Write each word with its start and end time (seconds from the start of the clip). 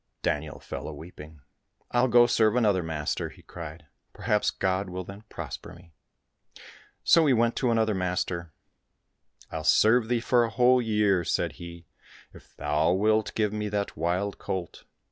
Daniel 0.23 0.59
fell 0.59 0.87
a 0.87 0.93
weeping." 0.95 1.41
I'll 1.91 2.07
go 2.07 2.25
serve 2.25 2.55
another 2.55 2.81
master," 2.81 3.29
he 3.29 3.43
cried," 3.43 3.85
perhaps 4.15 4.49
God 4.49 4.89
will 4.89 5.03
then 5.03 5.21
prosper 5.29 5.73
me!" 5.75 5.93
So 7.03 7.27
he 7.27 7.33
went 7.33 7.55
to 7.57 7.69
another 7.69 7.93
master." 7.93 8.51
I'll 9.51 9.63
serve 9.63 10.07
thee 10.07 10.19
for 10.19 10.43
a 10.43 10.49
whole 10.49 10.81
year," 10.81 11.23
said 11.23 11.51
he, 11.61 11.85
"if 12.33 12.55
thou 12.57 12.93
wilt 12.93 13.35
give 13.35 13.53
me 13.53 13.69
that 13.69 13.95
wild 13.95 14.39
colt." 14.39 14.85